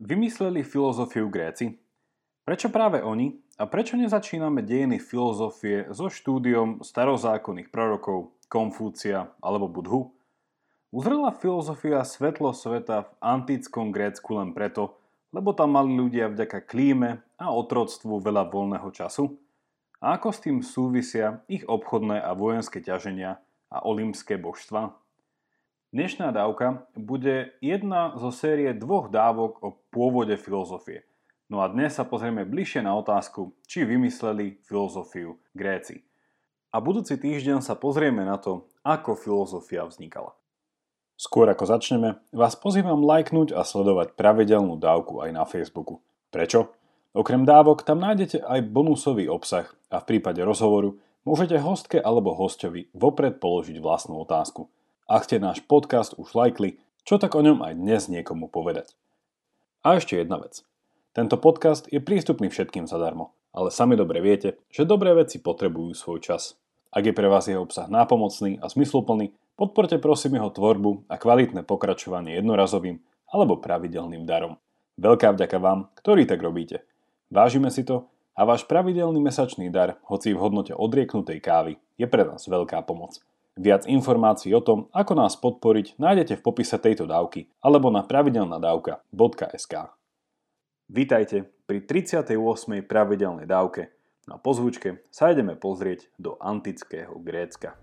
Vymysleli 0.00 0.64
filozofiu 0.64 1.28
Gréci? 1.28 1.76
Prečo 2.48 2.72
práve 2.72 3.04
oni 3.04 3.36
a 3.60 3.68
prečo 3.68 4.00
nezačíname 4.00 4.64
dejiny 4.64 4.96
filozofie 4.96 5.92
so 5.92 6.08
štúdiom 6.08 6.80
starozákonných 6.80 7.68
prorokov 7.68 8.32
Konfúcia 8.48 9.28
alebo 9.44 9.68
Budhu? 9.68 10.16
Uzrela 10.88 11.36
filozofia 11.36 12.00
svetlo 12.00 12.56
sveta 12.56 13.04
v 13.04 13.10
antickom 13.20 13.92
Grécku 13.92 14.40
len 14.40 14.56
preto, 14.56 14.96
lebo 15.36 15.52
tam 15.52 15.76
mali 15.76 15.92
ľudia 15.92 16.32
vďaka 16.32 16.64
klíme 16.64 17.20
a 17.36 17.52
otroctvu 17.52 18.24
veľa 18.24 18.48
voľného 18.48 18.88
času? 18.96 19.36
A 20.00 20.16
ako 20.16 20.28
s 20.32 20.40
tým 20.40 20.64
súvisia 20.64 21.44
ich 21.44 21.68
obchodné 21.68 22.24
a 22.24 22.32
vojenské 22.32 22.80
ťaženia 22.80 23.36
a 23.68 23.84
olympské 23.84 24.40
božstva? 24.40 24.96
Dnešná 25.90 26.30
dávka 26.30 26.86
bude 26.94 27.50
jedna 27.58 28.14
zo 28.14 28.30
série 28.30 28.70
dvoch 28.70 29.10
dávok 29.10 29.58
o 29.58 29.68
pôvode 29.90 30.38
filozofie. 30.38 31.02
No 31.50 31.66
a 31.66 31.66
dnes 31.66 31.98
sa 31.98 32.06
pozrieme 32.06 32.46
bližšie 32.46 32.86
na 32.86 32.94
otázku, 32.94 33.58
či 33.66 33.82
vymysleli 33.82 34.62
filozofiu 34.62 35.42
Gréci. 35.50 36.06
A 36.70 36.78
budúci 36.78 37.18
týždeň 37.18 37.58
sa 37.58 37.74
pozrieme 37.74 38.22
na 38.22 38.38
to, 38.38 38.70
ako 38.86 39.18
filozofia 39.18 39.82
vznikala. 39.82 40.30
Skôr 41.18 41.50
ako 41.50 41.66
začneme, 41.66 42.22
vás 42.30 42.54
pozývam 42.54 43.02
lajknúť 43.02 43.50
a 43.50 43.66
sledovať 43.66 44.14
pravidelnú 44.14 44.78
dávku 44.78 45.26
aj 45.26 45.30
na 45.34 45.42
Facebooku. 45.42 46.06
Prečo? 46.30 46.70
Okrem 47.18 47.42
dávok 47.42 47.82
tam 47.82 47.98
nájdete 47.98 48.46
aj 48.46 48.62
bonusový 48.62 49.26
obsah 49.26 49.66
a 49.90 49.98
v 49.98 50.06
prípade 50.06 50.38
rozhovoru 50.46 51.02
môžete 51.26 51.58
hostke 51.58 51.98
alebo 51.98 52.38
hostovi 52.38 52.86
vopred 52.94 53.42
položiť 53.42 53.82
vlastnú 53.82 54.22
otázku– 54.22 54.70
ak 55.10 55.26
ste 55.26 55.42
náš 55.42 55.58
podcast 55.66 56.14
už 56.14 56.38
lajkli, 56.38 56.78
čo 57.02 57.18
tak 57.18 57.34
o 57.34 57.42
ňom 57.42 57.66
aj 57.66 57.74
dnes 57.74 58.06
niekomu 58.06 58.46
povedať. 58.46 58.94
A 59.82 59.98
ešte 59.98 60.14
jedna 60.14 60.38
vec. 60.38 60.62
Tento 61.10 61.34
podcast 61.34 61.90
je 61.90 61.98
prístupný 61.98 62.46
všetkým 62.46 62.86
zadarmo, 62.86 63.34
ale 63.50 63.74
sami 63.74 63.98
dobre 63.98 64.22
viete, 64.22 64.62
že 64.70 64.86
dobré 64.86 65.10
veci 65.18 65.42
potrebujú 65.42 65.98
svoj 65.98 66.22
čas. 66.22 66.54
Ak 66.94 67.02
je 67.02 67.10
pre 67.10 67.26
vás 67.26 67.50
jeho 67.50 67.66
obsah 67.66 67.90
nápomocný 67.90 68.62
a 68.62 68.70
zmysluplný, 68.70 69.34
podporte 69.58 69.98
prosím 69.98 70.38
jeho 70.38 70.54
tvorbu 70.54 71.10
a 71.10 71.18
kvalitné 71.18 71.66
pokračovanie 71.66 72.38
jednorazovým 72.38 73.02
alebo 73.34 73.58
pravidelným 73.58 74.22
darom. 74.22 74.62
Veľká 74.94 75.34
vďaka 75.34 75.58
vám, 75.58 75.90
ktorí 75.98 76.22
tak 76.22 76.38
robíte. 76.38 76.86
Vážime 77.34 77.74
si 77.74 77.82
to 77.82 78.06
a 78.38 78.46
váš 78.46 78.62
pravidelný 78.62 79.18
mesačný 79.18 79.74
dar, 79.74 79.98
hoci 80.06 80.30
v 80.30 80.38
hodnote 80.38 80.70
odrieknutej 80.70 81.42
kávy, 81.42 81.82
je 81.98 82.06
pre 82.06 82.22
nás 82.22 82.46
veľká 82.46 82.86
pomoc. 82.86 83.18
Viac 83.60 83.84
informácií 83.84 84.56
o 84.56 84.64
tom, 84.64 84.88
ako 84.88 85.12
nás 85.20 85.36
podporiť, 85.36 86.00
nájdete 86.00 86.40
v 86.40 86.44
popise 86.48 86.80
tejto 86.80 87.04
dávky 87.04 87.44
alebo 87.60 87.92
na 87.92 88.00
pravidelnadavka.sk. 88.00 89.74
Vítajte 90.88 91.44
pri 91.68 91.84
38. 91.84 92.40
pravidelnej 92.88 93.44
dávke. 93.44 93.92
Na 94.24 94.40
pozvučke 94.40 95.04
sa 95.12 95.28
ideme 95.28 95.60
pozrieť 95.60 96.08
do 96.16 96.40
antického 96.40 97.20
Grécka. 97.20 97.76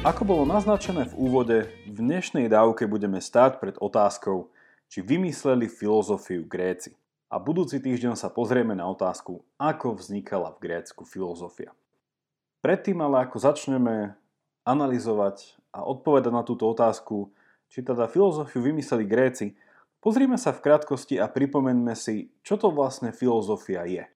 Ako 0.00 0.24
bolo 0.24 0.48
naznačené 0.48 1.12
v 1.12 1.28
úvode, 1.28 1.68
v 1.84 1.98
dnešnej 2.00 2.48
dávke 2.48 2.88
budeme 2.88 3.20
stáť 3.20 3.60
pred 3.60 3.76
otázkou, 3.76 4.48
či 4.88 5.04
vymysleli 5.04 5.68
filozofiu 5.68 6.48
Gréci. 6.48 6.96
A 7.28 7.36
budúci 7.36 7.84
týždeň 7.84 8.16
sa 8.16 8.32
pozrieme 8.32 8.72
na 8.72 8.88
otázku, 8.88 9.44
ako 9.60 10.00
vznikala 10.00 10.56
v 10.56 10.64
Grécku 10.64 11.04
filozofia. 11.04 11.76
Predtým 12.64 12.96
ale 13.04 13.28
ako 13.28 13.44
začneme 13.44 14.16
analyzovať 14.64 15.60
a 15.68 15.84
odpovedať 15.84 16.32
na 16.32 16.48
túto 16.48 16.64
otázku, 16.72 17.28
či 17.68 17.84
teda 17.84 18.08
filozofiu 18.08 18.64
vymysleli 18.64 19.04
Gréci, 19.04 19.52
pozrime 20.00 20.40
sa 20.40 20.56
v 20.56 20.64
krátkosti 20.64 21.20
a 21.20 21.28
pripomeňme 21.28 21.92
si, 21.92 22.32
čo 22.40 22.56
to 22.56 22.72
vlastne 22.72 23.12
filozofia 23.12 23.84
je. 23.84 24.08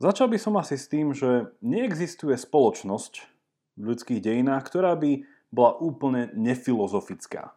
Začal 0.00 0.32
by 0.32 0.40
som 0.40 0.56
asi 0.56 0.80
s 0.80 0.88
tým, 0.88 1.12
že 1.12 1.52
neexistuje 1.60 2.40
spoločnosť, 2.40 3.33
v 3.74 3.82
ľudských 3.94 4.20
dejinách, 4.22 4.64
ktorá 4.66 4.94
by 4.98 5.26
bola 5.54 5.78
úplne 5.78 6.30
nefilozofická. 6.34 7.54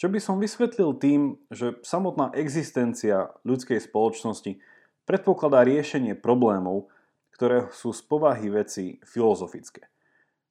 Čo 0.00 0.06
by 0.08 0.18
som 0.18 0.40
vysvetlil 0.40 0.96
tým, 0.96 1.36
že 1.52 1.76
samotná 1.84 2.32
existencia 2.32 3.36
ľudskej 3.44 3.78
spoločnosti 3.84 4.56
predpokladá 5.04 5.60
riešenie 5.62 6.16
problémov, 6.16 6.88
ktoré 7.36 7.68
sú 7.72 7.92
z 7.92 8.00
povahy 8.04 8.48
veci 8.48 8.96
filozofické. 9.04 9.88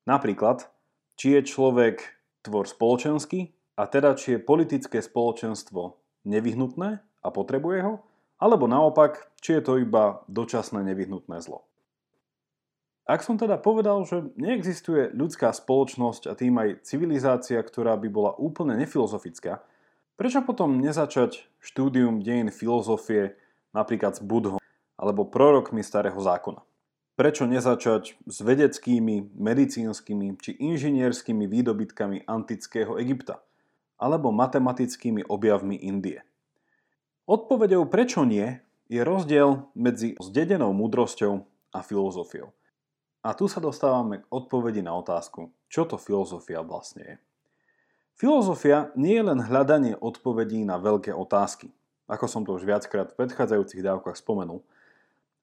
Napríklad, 0.06 0.70
či 1.18 1.38
je 1.38 1.42
človek 1.46 2.02
tvor 2.46 2.70
spoločenský, 2.70 3.54
a 3.80 3.88
teda 3.88 4.12
či 4.20 4.36
je 4.36 4.44
politické 4.44 5.00
spoločenstvo 5.00 5.96
nevyhnutné 6.28 6.90
a 7.00 7.28
potrebuje 7.32 7.80
ho, 7.88 7.94
alebo 8.40 8.68
naopak, 8.68 9.32
či 9.40 9.56
je 9.56 9.62
to 9.64 9.80
iba 9.80 10.24
dočasné 10.28 10.84
nevyhnutné 10.84 11.40
zlo. 11.40 11.64
Ak 13.10 13.26
som 13.26 13.42
teda 13.42 13.58
povedal, 13.58 14.06
že 14.06 14.30
neexistuje 14.38 15.10
ľudská 15.18 15.50
spoločnosť 15.50 16.30
a 16.30 16.38
tým 16.38 16.62
aj 16.62 16.86
civilizácia, 16.86 17.58
ktorá 17.58 17.98
by 17.98 18.06
bola 18.06 18.38
úplne 18.38 18.78
nefilozofická, 18.78 19.66
prečo 20.14 20.46
potom 20.46 20.78
nezačať 20.78 21.50
štúdium 21.58 22.22
dejín 22.22 22.54
filozofie 22.54 23.34
napríklad 23.74 24.14
s 24.14 24.22
Budhom 24.22 24.62
alebo 24.94 25.26
prorokmi 25.26 25.82
starého 25.82 26.22
zákona? 26.22 26.62
Prečo 27.18 27.50
nezačať 27.50 28.14
s 28.30 28.38
vedeckými, 28.46 29.34
medicínskymi 29.34 30.38
či 30.38 30.62
inžinierskými 30.62 31.50
výdobytkami 31.50 32.30
antického 32.30 33.02
Egypta? 33.02 33.42
Alebo 33.98 34.30
matematickými 34.30 35.26
objavmi 35.26 35.82
Indie? 35.82 36.22
Odpovedou 37.26 37.90
prečo 37.90 38.22
nie 38.22 38.62
je 38.86 39.02
rozdiel 39.02 39.66
medzi 39.74 40.14
zdedenou 40.22 40.78
múdrosťou 40.78 41.42
a 41.74 41.82
filozofiou. 41.82 42.54
A 43.20 43.36
tu 43.36 43.52
sa 43.52 43.60
dostávame 43.60 44.24
k 44.24 44.30
odpovedi 44.32 44.80
na 44.80 44.96
otázku, 44.96 45.52
čo 45.68 45.84
to 45.84 46.00
filozofia 46.00 46.64
vlastne 46.64 47.04
je. 47.04 47.16
Filozofia 48.16 48.92
nie 48.96 49.16
je 49.20 49.28
len 49.28 49.40
hľadanie 49.44 49.96
odpovedí 49.96 50.64
na 50.64 50.80
veľké 50.80 51.12
otázky, 51.12 51.72
ako 52.08 52.26
som 52.28 52.44
to 52.44 52.56
už 52.56 52.68
viackrát 52.68 53.12
v 53.12 53.20
predchádzajúcich 53.24 53.84
dávkach 53.84 54.16
spomenul. 54.20 54.64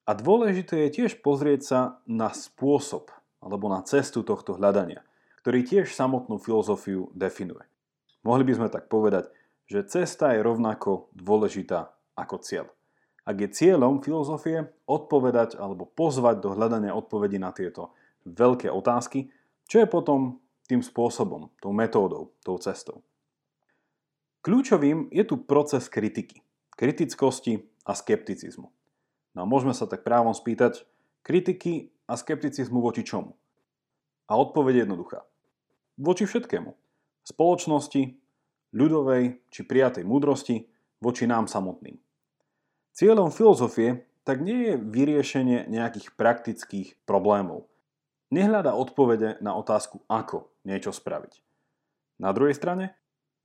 A 0.05 0.13
dôležité 0.13 0.85
je 0.87 1.03
tiež 1.03 1.21
pozrieť 1.21 1.61
sa 1.65 1.79
na 2.05 2.33
spôsob 2.33 3.09
alebo 3.41 3.69
na 3.69 3.81
cestu 3.85 4.21
tohto 4.21 4.57
hľadania, 4.57 5.05
ktorý 5.41 5.65
tiež 5.65 5.93
samotnú 5.93 6.37
filozofiu 6.41 7.09
definuje. 7.17 7.65
Mohli 8.25 8.43
by 8.45 8.53
sme 8.57 8.67
tak 8.69 8.89
povedať, 8.89 9.29
že 9.69 9.89
cesta 9.89 10.33
je 10.33 10.45
rovnako 10.45 11.13
dôležitá 11.13 11.93
ako 12.17 12.41
cieľ 12.41 12.76
ak 13.27 13.35
je 13.43 13.49
cieľom 13.51 13.99
filozofie 13.99 14.71
odpovedať 14.87 15.59
alebo 15.59 15.83
pozvať 15.83 16.39
do 16.39 16.55
hľadania 16.55 16.95
odpovedí 16.95 17.35
na 17.35 17.51
tieto 17.51 17.91
veľké 18.23 18.71
otázky, 18.71 19.27
čo 19.67 19.83
je 19.83 19.87
potom 19.87 20.39
tým 20.71 20.79
spôsobom, 20.79 21.51
tou 21.59 21.75
metódou, 21.75 22.31
tou 22.39 22.55
cestou. 22.55 23.03
Kľúčovým 24.47 25.11
je 25.11 25.27
tu 25.27 25.35
proces 25.43 25.91
kritiky, 25.91 26.39
kritickosti 26.79 27.67
a 27.83 27.91
skepticizmu. 27.91 28.71
No 29.35 29.39
a 29.43 29.45
môžeme 29.45 29.75
sa 29.75 29.91
tak 29.91 30.07
právom 30.07 30.31
spýtať, 30.31 30.87
kritiky 31.19 31.91
a 32.07 32.15
skepticizmu 32.15 32.79
voči 32.79 33.03
čomu? 33.03 33.35
A 34.31 34.39
odpoveď 34.39 34.71
je 34.71 34.83
jednoduchá. 34.87 35.19
Voči 35.99 36.23
všetkému. 36.23 36.71
Spoločnosti, 37.27 38.15
ľudovej 38.71 39.43
či 39.51 39.61
prijatej 39.67 40.07
múdrosti, 40.07 40.71
voči 41.03 41.27
nám 41.27 41.51
samotným. 41.51 41.99
Cieľom 42.97 43.29
filozofie 43.29 44.09
tak 44.25 44.41
nie 44.41 44.73
je 44.73 44.75
vyriešenie 44.81 45.69
nejakých 45.69 46.17
praktických 46.17 46.97
problémov. 47.05 47.69
Nehľada 48.33 48.73
odpovede 48.73 49.37
na 49.37 49.53
otázku, 49.53 50.01
ako 50.09 50.49
niečo 50.65 50.89
spraviť. 50.89 51.45
Na 52.17 52.33
druhej 52.33 52.57
strane, 52.57 52.97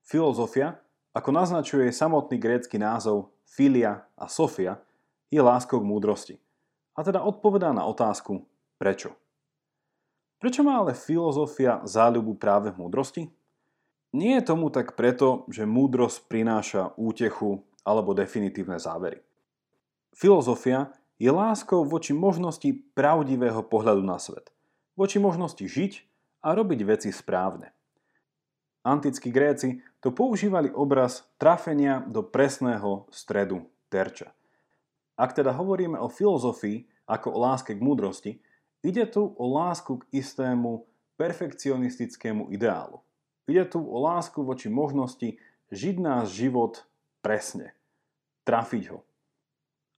filozofia, 0.08 0.81
ako 1.12 1.37
naznačuje 1.37 1.93
samotný 1.93 2.40
grécky 2.40 2.81
názov 2.81 3.28
filia 3.44 4.08
a 4.16 4.25
sofia, 4.25 4.81
je 5.28 5.44
láskou 5.44 5.84
k 5.84 5.88
múdrosti. 5.93 6.40
A 6.96 7.04
teda 7.04 7.20
odpovedá 7.20 7.76
na 7.76 7.84
otázku, 7.84 8.49
prečo. 8.81 9.12
Prečo 10.40 10.64
má 10.64 10.81
ale 10.81 10.96
filozofia 10.96 11.84
záľubu 11.84 12.40
práve 12.40 12.72
v 12.72 12.88
múdrosti? 12.88 13.22
Nie 14.16 14.40
je 14.40 14.49
tomu 14.49 14.72
tak 14.72 14.96
preto, 14.96 15.44
že 15.52 15.69
múdrosť 15.69 16.25
prináša 16.25 16.96
útechu 16.96 17.60
alebo 17.84 18.16
definitívne 18.16 18.81
závery. 18.81 19.20
Filozofia 20.12 20.93
je 21.17 21.32
láskou 21.32 21.85
voči 21.88 22.12
možnosti 22.12 22.69
pravdivého 22.93 23.64
pohľadu 23.64 24.05
na 24.05 24.20
svet, 24.20 24.53
voči 24.93 25.17
možnosti 25.17 25.64
žiť 25.64 25.93
a 26.44 26.53
robiť 26.53 26.81
veci 26.85 27.09
správne. 27.09 27.73
Antickí 28.82 29.31
Gréci 29.31 29.79
to 30.03 30.11
používali 30.11 30.67
obraz 30.69 31.23
trafenia 31.38 32.03
do 32.03 32.26
presného 32.26 33.06
stredu 33.14 33.70
terča. 33.87 34.35
Ak 35.14 35.38
teda 35.38 35.55
hovoríme 35.55 35.97
o 36.03 36.11
filozofii 36.11 37.06
ako 37.06 37.31
o 37.31 37.38
láske 37.38 37.79
k 37.79 37.85
múdrosti, 37.85 38.32
ide 38.82 39.06
tu 39.06 39.23
o 39.23 39.44
lásku 39.55 40.03
k 40.03 40.09
istému 40.19 40.82
perfekcionistickému 41.14 42.50
ideálu. 42.50 42.99
Ide 43.47 43.70
tu 43.70 43.79
o 43.79 43.97
lásku 44.03 44.43
voči 44.43 44.67
možnosti 44.67 45.38
žiť 45.70 45.97
náš 46.03 46.35
život 46.35 46.82
presne. 47.23 47.79
Trafiť 48.43 48.85
ho. 48.91 49.06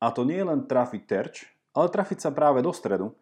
A 0.05 0.13
to 0.13 0.29
nie 0.29 0.37
je 0.37 0.45
len 0.45 0.69
trafiť 0.69 1.03
terč, 1.09 1.49
ale 1.73 1.89
trafiť 1.89 2.29
sa 2.29 2.31
práve 2.37 2.61
do 2.61 2.77
stredu. 2.77 3.17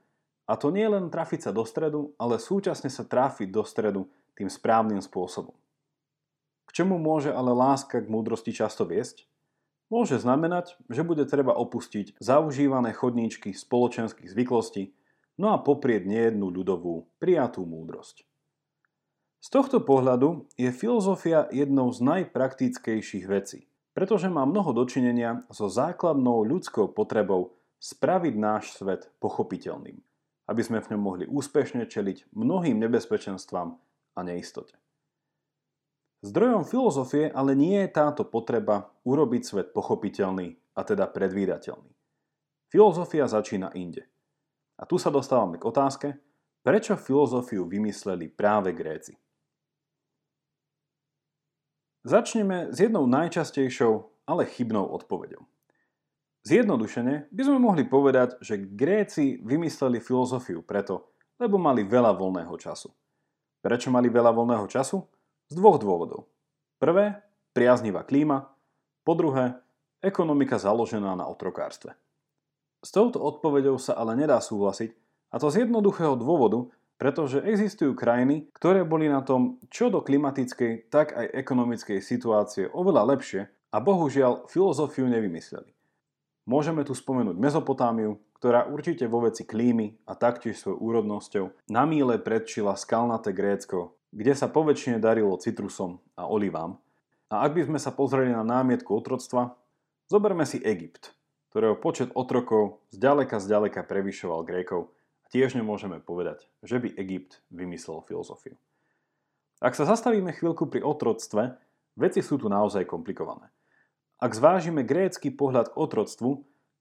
A 0.50 0.58
to 0.58 0.74
nie 0.74 0.82
je 0.82 0.98
len 0.98 1.06
trafiť 1.06 1.46
sa 1.46 1.50
do 1.54 1.62
stredu, 1.62 2.10
ale 2.18 2.42
súčasne 2.42 2.90
sa 2.90 3.06
trafiť 3.06 3.54
do 3.54 3.62
stredu 3.62 4.10
tým 4.34 4.50
správnym 4.50 4.98
spôsobom. 4.98 5.54
K 6.66 6.82
čemu 6.82 6.98
môže 6.98 7.30
ale 7.30 7.54
láska 7.54 8.02
k 8.02 8.10
múdrosti 8.10 8.50
často 8.50 8.82
viesť? 8.82 9.30
Môže 9.94 10.18
znamenať, 10.18 10.74
že 10.90 11.06
bude 11.06 11.22
treba 11.30 11.54
opustiť 11.54 12.18
zaužívané 12.18 12.90
chodníčky 12.90 13.54
spoločenských 13.54 14.26
zvyklostí, 14.26 14.90
no 15.38 15.54
a 15.54 15.62
poprieť 15.62 16.10
nejednú 16.10 16.50
ľudovú, 16.50 17.06
prijatú 17.22 17.62
múdrosť. 17.62 18.26
Z 19.38 19.48
tohto 19.54 19.78
pohľadu 19.78 20.50
je 20.58 20.74
filozofia 20.74 21.46
jednou 21.54 21.94
z 21.94 22.02
najpraktickejších 22.02 23.26
vecí, 23.30 23.70
pretože 23.92 24.32
má 24.32 24.48
mnoho 24.48 24.72
dočinenia 24.72 25.44
so 25.52 25.68
základnou 25.68 26.44
ľudskou 26.48 26.92
potrebou 26.92 27.56
spraviť 27.82 28.34
náš 28.38 28.72
svet 28.76 29.12
pochopiteľným, 29.20 30.00
aby 30.48 30.62
sme 30.64 30.80
v 30.80 30.96
ňom 30.96 31.02
mohli 31.02 31.24
úspešne 31.28 31.84
čeliť 31.84 32.32
mnohým 32.32 32.80
nebezpečenstvám 32.80 33.76
a 34.16 34.20
neistote. 34.24 34.76
Zdrojom 36.22 36.62
filozofie 36.62 37.34
ale 37.34 37.58
nie 37.58 37.82
je 37.82 37.90
táto 37.90 38.22
potreba 38.22 38.94
urobiť 39.02 39.42
svet 39.42 39.68
pochopiteľný 39.74 40.54
a 40.78 40.80
teda 40.86 41.10
predvídateľný. 41.10 41.90
Filozofia 42.70 43.26
začína 43.26 43.74
inde. 43.74 44.06
A 44.78 44.86
tu 44.86 44.96
sa 44.96 45.10
dostávame 45.10 45.58
k 45.58 45.66
otázke, 45.66 46.08
prečo 46.62 46.94
filozofiu 46.94 47.66
vymysleli 47.66 48.30
práve 48.30 48.70
Gréci. 48.70 49.18
Začneme 52.02 52.74
s 52.74 52.82
jednou 52.82 53.06
najčastejšou, 53.06 54.26
ale 54.26 54.42
chybnou 54.50 54.90
odpovedou. 54.90 55.46
Zjednodušene 56.42 57.30
by 57.30 57.42
sme 57.46 57.62
mohli 57.62 57.86
povedať, 57.86 58.42
že 58.42 58.58
Gréci 58.58 59.38
vymysleli 59.38 60.02
filozofiu 60.02 60.66
preto, 60.66 61.14
lebo 61.38 61.62
mali 61.62 61.86
veľa 61.86 62.10
voľného 62.18 62.50
času. 62.58 62.90
Prečo 63.62 63.94
mali 63.94 64.10
veľa 64.10 64.34
voľného 64.34 64.66
času? 64.66 65.06
Z 65.46 65.54
dvoch 65.54 65.78
dôvodov. 65.78 66.26
Prvé, 66.82 67.22
priaznivá 67.54 68.02
klíma. 68.02 68.50
Po 69.06 69.14
druhé, 69.14 69.54
ekonomika 70.02 70.58
založená 70.58 71.14
na 71.14 71.30
otrokárstve. 71.30 71.94
S 72.82 72.90
touto 72.90 73.22
odpoveďou 73.22 73.78
sa 73.78 73.94
ale 73.94 74.18
nedá 74.18 74.42
súhlasiť, 74.42 74.90
a 75.30 75.38
to 75.38 75.54
z 75.54 75.64
jednoduchého 75.64 76.18
dôvodu, 76.18 76.66
pretože 77.02 77.42
existujú 77.42 77.98
krajiny, 77.98 78.46
ktoré 78.54 78.86
boli 78.86 79.10
na 79.10 79.26
tom 79.26 79.58
čo 79.66 79.90
do 79.90 79.98
klimatickej, 80.06 80.86
tak 80.86 81.10
aj 81.10 81.34
ekonomickej 81.34 81.98
situácie 81.98 82.70
oveľa 82.70 83.18
lepšie 83.18 83.50
a 83.74 83.76
bohužiaľ 83.82 84.46
filozofiu 84.46 85.10
nevymysleli. 85.10 85.74
Môžeme 86.46 86.86
tu 86.86 86.94
spomenúť 86.94 87.34
Mezopotámiu, 87.34 88.22
ktorá 88.38 88.70
určite 88.70 89.10
vo 89.10 89.26
veci 89.26 89.42
klímy 89.42 90.06
a 90.06 90.14
taktiež 90.14 90.62
svojou 90.62 90.78
úrodnosťou 90.78 91.44
na 91.74 91.82
míle 91.82 92.22
predčila 92.22 92.78
skalnaté 92.78 93.34
Grécko 93.34 93.98
kde 94.12 94.36
sa 94.36 94.46
poväčšine 94.46 95.00
darilo 95.00 95.32
citrusom 95.40 95.98
a 96.14 96.28
olivám. 96.28 96.76
A 97.32 97.48
ak 97.48 97.56
by 97.56 97.62
sme 97.64 97.80
sa 97.80 97.96
pozreli 97.96 98.28
na 98.28 98.44
námietku 98.44 98.92
otroctva, 98.92 99.56
zoberme 100.12 100.44
si 100.44 100.60
Egypt, 100.60 101.16
ktorého 101.48 101.80
počet 101.80 102.12
otrokov 102.12 102.84
zďaleka 102.92 103.40
zďaleka 103.40 103.80
prevyšoval 103.88 104.44
Grékov 104.44 104.92
tiež 105.32 105.56
nemôžeme 105.56 105.98
povedať, 105.98 106.44
že 106.60 106.78
by 106.78 106.94
Egypt 107.00 107.40
vymyslel 107.48 108.04
filozofiu. 108.04 108.54
Ak 109.58 109.72
sa 109.72 109.88
zastavíme 109.88 110.30
chvíľku 110.36 110.68
pri 110.68 110.84
otroctve, 110.84 111.56
veci 111.96 112.20
sú 112.20 112.36
tu 112.36 112.52
naozaj 112.52 112.84
komplikované. 112.84 113.48
Ak 114.22 114.36
zvážime 114.36 114.86
grécky 114.86 115.34
pohľad 115.34 115.74
k 115.74 115.78
otroctvu, 115.78 116.30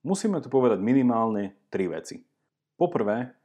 musíme 0.06 0.44
tu 0.44 0.52
povedať 0.52 0.78
minimálne 0.84 1.58
tri 1.74 1.90
veci. 1.90 2.22
Poprvé, 2.78 3.42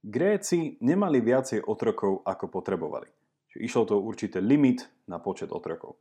Gréci 0.00 0.80
nemali 0.80 1.20
viacej 1.20 1.68
otrokov, 1.68 2.24
ako 2.24 2.48
potrebovali. 2.48 3.04
Čiže 3.52 3.60
išlo 3.60 3.82
to 3.84 3.94
určité 4.00 4.40
limit 4.40 4.88
na 5.04 5.20
počet 5.20 5.52
otrokov. 5.52 6.00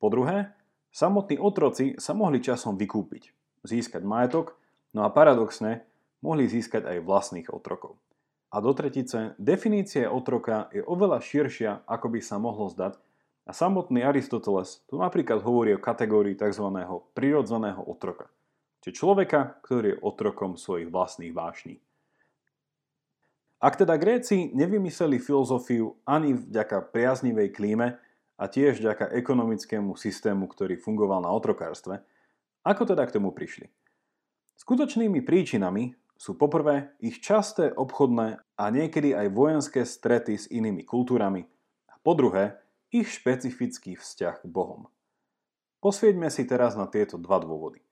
Po 0.00 0.08
druhé, 0.08 0.56
samotní 0.88 1.36
otroci 1.36 1.92
sa 2.00 2.16
mohli 2.16 2.40
časom 2.40 2.80
vykúpiť, 2.80 3.36
získať 3.68 4.00
majetok, 4.00 4.56
no 4.96 5.04
a 5.04 5.12
paradoxne 5.12 5.84
mohli 6.24 6.48
získať 6.48 6.88
aj 6.88 7.04
vlastných 7.04 7.52
otrokov. 7.52 8.00
A 8.48 8.64
do 8.64 8.72
tretice, 8.72 9.36
definícia 9.36 10.08
otroka 10.08 10.72
je 10.72 10.80
oveľa 10.80 11.20
širšia, 11.20 11.84
ako 11.84 12.06
by 12.16 12.20
sa 12.24 12.40
mohlo 12.40 12.72
zdať, 12.72 12.96
a 13.44 13.52
samotný 13.52 14.00
Aristoteles 14.00 14.80
tu 14.88 14.96
napríklad 14.96 15.44
hovorí 15.44 15.76
o 15.76 15.82
kategórii 15.82 16.32
tzv. 16.32 16.64
prirodzeného 17.12 17.84
otroka, 17.84 18.32
čiže 18.80 19.04
človeka, 19.04 19.60
ktorý 19.60 19.92
je 19.92 20.00
otrokom 20.00 20.56
svojich 20.56 20.88
vlastných 20.88 21.36
vášní. 21.36 21.76
Ak 23.60 23.76
teda 23.80 23.96
Gréci 24.00 24.52
nevymysleli 24.52 25.20
filozofiu 25.20 25.96
ani 26.04 26.36
vďaka 26.36 26.88
priaznivej 26.92 27.52
klíme 27.52 27.96
a 28.36 28.44
tiež 28.44 28.80
vďaka 28.80 29.12
ekonomickému 29.12 29.96
systému, 29.96 30.48
ktorý 30.48 30.80
fungoval 30.80 31.24
na 31.24 31.32
otrokárstve, 31.32 32.00
ako 32.64 32.82
teda 32.88 33.04
k 33.08 33.14
tomu 33.20 33.32
prišli? 33.32 33.68
Skutočnými 34.56 35.20
príčinami 35.20 35.96
sú 36.14 36.38
poprvé 36.38 36.94
ich 37.02 37.18
časté 37.18 37.74
obchodné 37.74 38.38
a 38.54 38.64
niekedy 38.70 39.12
aj 39.12 39.34
vojenské 39.34 39.82
strety 39.82 40.34
s 40.38 40.46
inými 40.48 40.86
kultúrami 40.86 41.44
a 41.90 41.94
po 42.00 42.14
druhé 42.14 42.58
ich 42.94 43.10
špecifický 43.10 43.98
vzťah 43.98 44.42
k 44.42 44.46
Bohom. 44.46 44.86
Posvieďme 45.82 46.30
si 46.30 46.46
teraz 46.46 46.78
na 46.78 46.86
tieto 46.88 47.18
dva 47.20 47.42
dôvody. 47.42 47.82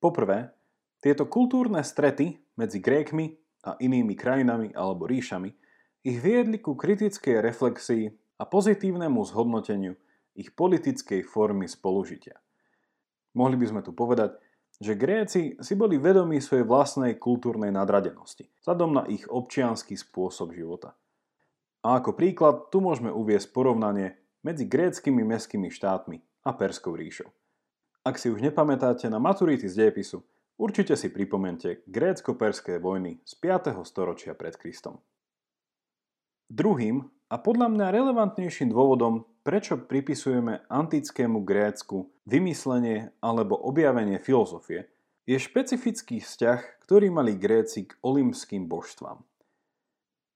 Poprvé, 0.00 0.54
tieto 1.02 1.28
kultúrne 1.28 1.84
strety 1.84 2.40
medzi 2.56 2.80
Grékmi 2.80 3.36
a 3.68 3.76
inými 3.76 4.16
krajinami 4.16 4.72
alebo 4.72 5.04
ríšami 5.04 5.52
ich 6.00 6.18
viedli 6.24 6.56
ku 6.56 6.72
kritickej 6.72 7.44
reflexii 7.44 8.08
a 8.40 8.48
pozitívnemu 8.48 9.20
zhodnoteniu 9.20 9.92
ich 10.32 10.56
politickej 10.56 11.20
formy 11.28 11.68
spolužitia. 11.68 12.40
Mohli 13.36 13.56
by 13.60 13.66
sme 13.68 13.80
tu 13.84 13.92
povedať, 13.92 14.40
že 14.80 14.96
Gréci 14.96 15.60
si 15.60 15.74
boli 15.76 16.00
vedomí 16.00 16.40
svojej 16.40 16.64
vlastnej 16.64 17.20
kultúrnej 17.20 17.68
nadradenosti, 17.68 18.48
vzhľadom 18.64 18.90
na 18.96 19.02
ich 19.06 19.28
občianský 19.28 19.94
spôsob 19.94 20.56
života. 20.56 20.96
A 21.84 22.00
ako 22.00 22.16
príklad 22.16 22.72
tu 22.72 22.80
môžeme 22.80 23.12
uviesť 23.12 23.52
porovnanie 23.52 24.16
medzi 24.40 24.64
gréckými 24.64 25.20
mestskými 25.20 25.68
štátmi 25.68 26.20
a 26.48 26.50
Perskou 26.56 26.96
ríšou. 26.96 27.28
Ak 28.00 28.16
si 28.16 28.32
už 28.32 28.40
nepamätáte 28.40 29.12
na 29.12 29.20
maturity 29.20 29.68
z 29.68 29.84
dejepisu, 29.84 30.24
Určite 30.60 30.92
si 30.92 31.08
pripomente 31.08 31.80
grécko-perské 31.88 32.84
vojny 32.84 33.24
z 33.24 33.32
5. 33.32 33.80
storočia 33.80 34.36
pred 34.36 34.52
Kristom. 34.60 35.00
Druhým 36.52 37.08
a 37.32 37.40
podľa 37.40 37.72
mňa 37.72 37.86
relevantnejším 37.88 38.68
dôvodom, 38.68 39.24
prečo 39.40 39.80
pripisujeme 39.80 40.68
antickému 40.68 41.42
Grécku 41.44 42.12
vymyslenie 42.28 43.12
alebo 43.24 43.56
objavenie 43.56 44.20
filozofie, 44.20 44.88
je 45.28 45.38
špecifický 45.38 46.18
vzťah, 46.20 46.82
ktorý 46.84 47.08
mali 47.12 47.38
Gréci 47.38 47.86
k 47.88 47.94
olympským 48.02 48.66
božstvám. 48.66 49.22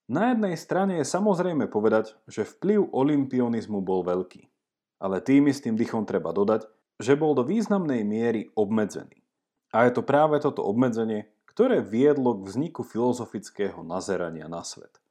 Na 0.04 0.36
jednej 0.36 0.54
strane 0.60 1.00
je 1.00 1.06
samozrejme 1.08 1.66
povedať, 1.72 2.12
že 2.28 2.44
vplyv 2.44 2.92
olympionizmu 2.92 3.80
bol 3.80 4.04
veľký, 4.04 4.44
ale 5.00 5.24
tým 5.24 5.48
istým 5.48 5.80
dychom 5.80 6.04
treba 6.04 6.36
dodať, 6.36 6.68
že 7.00 7.16
bol 7.16 7.32
do 7.32 7.42
významnej 7.42 8.04
miery 8.04 8.52
obmedzený. 8.52 9.24
A 9.72 9.88
je 9.88 9.96
to 9.96 10.06
práve 10.06 10.38
toto 10.38 10.62
obmedzenie, 10.62 11.26
ktoré 11.48 11.82
viedlo 11.82 12.36
k 12.38 12.46
vzniku 12.46 12.86
filozofického 12.86 13.82
nazerania 13.82 14.46
na 14.46 14.62
svet. 14.62 15.02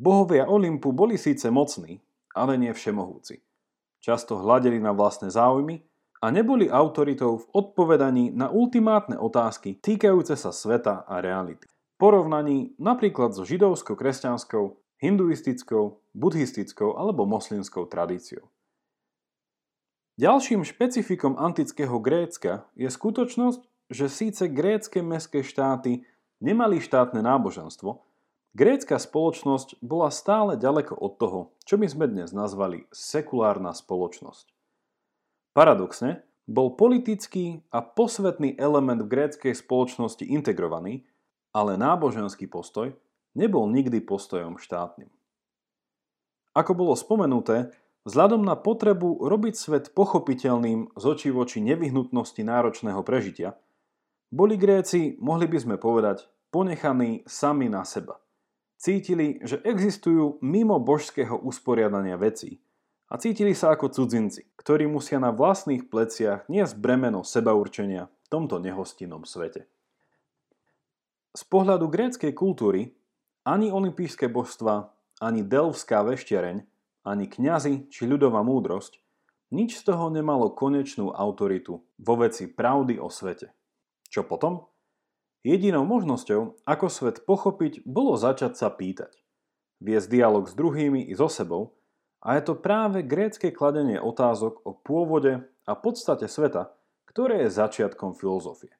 Bohovia 0.00 0.48
Olympu 0.50 0.90
boli 0.90 1.14
síce 1.14 1.46
mocní, 1.52 2.02
ale 2.32 2.58
nie 2.58 2.72
všemohúci. 2.74 3.44
Často 4.02 4.40
hľadeli 4.42 4.82
na 4.82 4.90
vlastné 4.90 5.30
záujmy 5.30 5.86
a 6.22 6.30
neboli 6.30 6.66
autoritou 6.66 7.38
v 7.38 7.48
odpovedaní 7.54 8.34
na 8.34 8.50
ultimátne 8.50 9.14
otázky 9.14 9.78
týkajúce 9.78 10.34
sa 10.34 10.50
sveta 10.50 11.06
a 11.06 11.22
reality. 11.22 11.70
Porovnaní 12.02 12.74
napríklad 12.82 13.30
so 13.30 13.46
židovsko-kresťanskou, 13.46 14.74
hinduistickou, 14.98 16.02
buddhistickou 16.14 16.98
alebo 16.98 17.26
moslimskou 17.26 17.86
tradíciou. 17.86 18.46
Ďalším 20.18 20.66
špecifikom 20.66 21.40
antického 21.40 21.98
Grécka 21.98 22.66
je 22.78 22.86
skutočnosť, 22.86 23.60
že 23.90 24.06
síce 24.12 24.44
grécké 24.50 25.00
mestské 25.02 25.42
štáty 25.42 26.04
nemali 26.42 26.78
štátne 26.78 27.22
náboženstvo, 27.22 28.02
grécka 28.52 28.96
spoločnosť 29.00 29.80
bola 29.80 30.08
stále 30.12 30.56
ďaleko 30.56 30.96
od 30.96 31.12
toho, 31.16 31.40
čo 31.64 31.76
by 31.80 31.86
sme 31.88 32.06
dnes 32.08 32.32
nazvali 32.36 32.88
sekulárna 32.92 33.72
spoločnosť. 33.72 34.52
Paradoxne, 35.52 36.24
bol 36.48 36.74
politický 36.74 37.62
a 37.70 37.80
posvetný 37.84 38.58
element 38.58 39.04
v 39.04 39.10
gréckej 39.10 39.54
spoločnosti 39.54 40.26
integrovaný, 40.26 41.06
ale 41.54 41.78
náboženský 41.78 42.50
postoj 42.50 42.92
nebol 43.38 43.68
nikdy 43.70 44.02
postojom 44.02 44.58
štátnym. 44.58 45.08
Ako 46.52 46.76
bolo 46.76 46.92
spomenuté, 46.98 47.72
vzhľadom 48.04 48.44
na 48.44 48.58
potrebu 48.58 49.24
robiť 49.24 49.54
svet 49.56 49.84
pochopiteľným 49.96 50.92
z 50.92 51.04
očí 51.08 51.28
voči 51.32 51.64
nevyhnutnosti 51.64 52.42
náročného 52.44 53.00
prežitia, 53.00 53.56
boli 54.32 54.56
Gréci, 54.56 55.20
mohli 55.20 55.44
by 55.44 55.58
sme 55.60 55.76
povedať, 55.76 56.24
ponechaní 56.48 57.24
sami 57.28 57.68
na 57.68 57.84
seba. 57.84 58.21
Cítili, 58.82 59.38
že 59.46 59.62
existujú 59.62 60.42
mimo 60.42 60.82
božského 60.82 61.38
usporiadania 61.38 62.18
vecí 62.18 62.58
a 63.06 63.14
cítili 63.14 63.54
sa 63.54 63.78
ako 63.78 63.94
cudzinci, 63.94 64.58
ktorí 64.58 64.90
musia 64.90 65.22
na 65.22 65.30
vlastných 65.30 65.86
pleciach 65.86 66.50
niesť 66.50 66.74
bremeno 66.82 67.22
sebaurčenia 67.22 68.10
v 68.10 68.26
tomto 68.26 68.58
nehostinnom 68.58 69.22
svete. 69.22 69.70
Z 71.30 71.42
pohľadu 71.46 71.86
gréckej 71.86 72.34
kultúry 72.34 72.90
ani 73.46 73.70
olympijské 73.70 74.26
božstva, 74.26 74.90
ani 75.22 75.46
delvská 75.46 76.02
veštiareň, 76.02 76.66
ani 77.06 77.24
kňazi 77.30 77.86
či 77.86 78.02
ľudová 78.10 78.42
múdrosť 78.42 78.98
nič 79.54 79.78
z 79.78 79.94
toho 79.94 80.10
nemalo 80.10 80.50
konečnú 80.50 81.14
autoritu 81.14 81.86
vo 82.02 82.14
veci 82.18 82.50
pravdy 82.50 82.98
o 82.98 83.06
svete. 83.06 83.54
Čo 84.10 84.26
potom? 84.26 84.71
Jedinou 85.42 85.82
možnosťou, 85.82 86.62
ako 86.62 86.86
svet 86.86 87.26
pochopiť, 87.26 87.82
bolo 87.82 88.14
začať 88.14 88.54
sa 88.54 88.70
pýtať. 88.70 89.18
Viesť 89.82 90.06
dialog 90.14 90.46
s 90.46 90.54
druhými 90.54 91.10
i 91.10 91.14
so 91.18 91.26
sebou 91.26 91.74
a 92.22 92.38
je 92.38 92.46
to 92.46 92.54
práve 92.54 93.02
grécke 93.02 93.50
kladenie 93.50 93.98
otázok 93.98 94.62
o 94.62 94.78
pôvode 94.78 95.42
a 95.66 95.72
podstate 95.74 96.30
sveta, 96.30 96.70
ktoré 97.10 97.42
je 97.46 97.58
začiatkom 97.58 98.14
filozofie. 98.14 98.70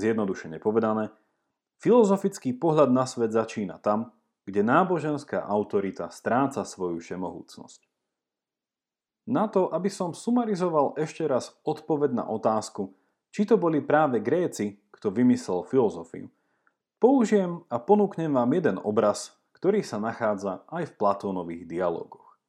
Zjednodušene 0.00 0.56
povedané, 0.56 1.12
filozofický 1.84 2.56
pohľad 2.56 2.88
na 2.88 3.04
svet 3.04 3.36
začína 3.36 3.76
tam, 3.76 4.16
kde 4.48 4.64
náboženská 4.64 5.44
autorita 5.44 6.08
stráca 6.08 6.64
svoju 6.64 7.04
všemohúcnosť. 7.04 7.84
Na 9.28 9.50
to, 9.52 9.68
aby 9.68 9.92
som 9.92 10.16
sumarizoval 10.16 10.96
ešte 10.96 11.26
raz 11.28 11.52
odpoveď 11.66 12.16
na 12.16 12.24
otázku, 12.24 12.96
či 13.34 13.44
to 13.44 13.58
boli 13.60 13.82
práve 13.84 14.22
Gréci, 14.22 14.80
kto 14.96 15.12
vymyslel 15.12 15.68
filozofiu. 15.68 16.32
Použijem 16.96 17.60
a 17.68 17.76
ponúknem 17.76 18.32
vám 18.32 18.48
jeden 18.56 18.80
obraz, 18.80 19.36
ktorý 19.52 19.84
sa 19.84 20.00
nachádza 20.00 20.64
aj 20.72 20.88
v 20.88 20.96
Platónových 20.96 21.68
dialogoch. 21.68 22.40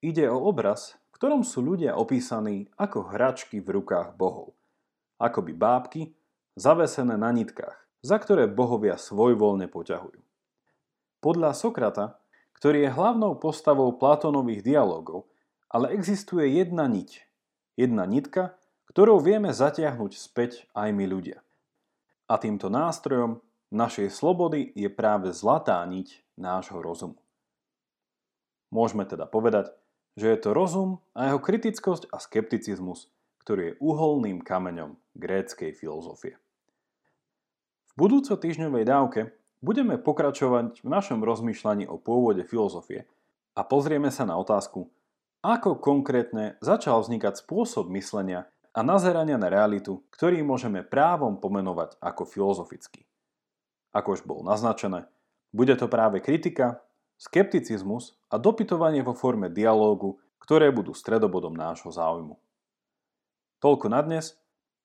Ide 0.00 0.32
o 0.32 0.40
obraz, 0.48 0.96
v 1.12 1.20
ktorom 1.20 1.44
sú 1.44 1.60
ľudia 1.60 1.94
opísaní 1.94 2.72
ako 2.80 3.12
hračky 3.12 3.60
v 3.60 3.78
rukách 3.78 4.16
bohov, 4.16 4.56
akoby 5.20 5.52
bábky 5.52 6.02
zavesené 6.56 7.20
na 7.20 7.28
nitkách, 7.28 7.76
za 8.00 8.16
ktoré 8.16 8.48
bohovia 8.48 8.96
svojvoľne 8.96 9.68
poťahujú. 9.68 10.20
Podľa 11.22 11.52
Sokrata, 11.54 12.18
ktorý 12.56 12.88
je 12.88 12.94
hlavnou 12.96 13.36
postavou 13.36 13.92
Platónových 13.94 14.64
dialogov, 14.64 15.28
ale 15.68 15.92
existuje 15.92 16.56
jedna 16.56 16.88
niť, 16.88 17.26
jedna 17.76 18.08
nitka, 18.08 18.56
ktorou 18.88 19.20
vieme 19.20 19.52
zatiahnuť 19.52 20.12
späť 20.16 20.66
aj 20.72 20.88
my 20.90 21.04
ľudia. 21.06 21.41
A 22.32 22.40
týmto 22.40 22.72
nástrojom 22.72 23.44
našej 23.68 24.08
slobody 24.08 24.72
je 24.72 24.88
práve 24.88 25.36
zlatá 25.36 25.84
niť 25.84 26.24
nášho 26.40 26.80
rozumu. 26.80 27.20
Môžeme 28.72 29.04
teda 29.04 29.28
povedať, 29.28 29.68
že 30.16 30.32
je 30.32 30.38
to 30.40 30.56
rozum 30.56 31.04
a 31.12 31.28
jeho 31.28 31.36
kritickosť 31.36 32.08
a 32.08 32.16
skepticizmus, 32.16 33.12
ktorý 33.44 33.76
je 33.76 33.78
uholným 33.84 34.40
kameňom 34.40 34.96
gréckej 35.12 35.76
filozofie. 35.76 36.40
V 37.92 38.00
budúco 38.00 38.32
týždňovej 38.32 38.84
dávke 38.88 39.36
budeme 39.60 40.00
pokračovať 40.00 40.80
v 40.80 40.88
našom 40.88 41.20
rozmýšľaní 41.20 41.84
o 41.84 42.00
pôvode 42.00 42.48
filozofie 42.48 43.04
a 43.52 43.60
pozrieme 43.60 44.08
sa 44.08 44.24
na 44.24 44.40
otázku, 44.40 44.88
ako 45.44 45.76
konkrétne 45.76 46.56
začal 46.64 47.04
vznikať 47.04 47.44
spôsob 47.44 47.92
myslenia 47.92 48.48
a 48.72 48.80
nazerania 48.80 49.36
na 49.36 49.52
realitu, 49.52 50.00
ktorý 50.12 50.40
môžeme 50.40 50.80
právom 50.80 51.36
pomenovať 51.36 52.00
ako 52.00 52.24
filozofický. 52.24 53.04
Ako 53.92 54.16
už 54.16 54.24
bolo 54.24 54.40
naznačené, 54.48 55.04
bude 55.52 55.76
to 55.76 55.84
práve 55.88 56.24
kritika, 56.24 56.80
skepticizmus 57.20 58.16
a 58.32 58.40
dopytovanie 58.40 59.04
vo 59.04 59.12
forme 59.12 59.52
dialógu, 59.52 60.16
ktoré 60.40 60.72
budú 60.72 60.96
stredobodom 60.96 61.52
nášho 61.52 61.92
záujmu. 61.92 62.40
Toľko 63.60 63.86
na 63.92 64.00
dnes, 64.02 64.34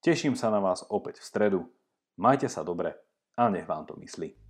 teším 0.03 0.35
sa 0.37 0.51
na 0.51 0.61
vás 0.61 0.85
opäť 0.91 1.23
v 1.23 1.25
stredu, 1.25 1.59
majte 2.19 2.51
sa 2.51 2.61
dobre 2.61 2.93
a 3.39 3.47
nech 3.49 3.65
vám 3.65 3.87
to 3.87 3.95
myslí. 3.97 4.46